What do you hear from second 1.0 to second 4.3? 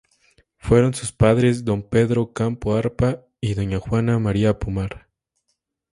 padres don Pedro Campo Arpa, y doña Juana